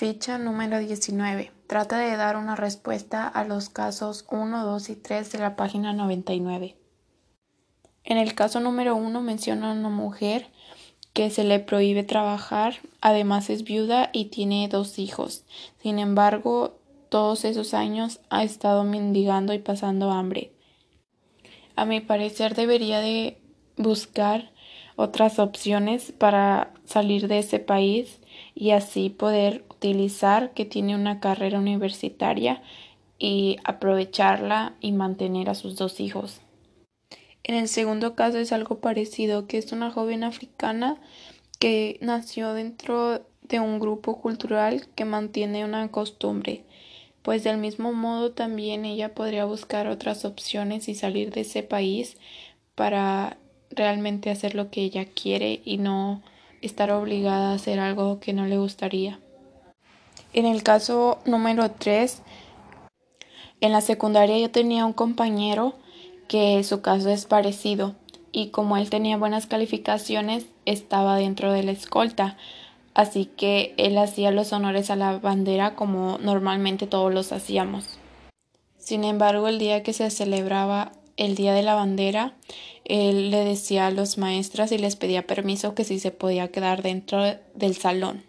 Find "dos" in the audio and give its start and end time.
14.68-14.98, 35.76-36.00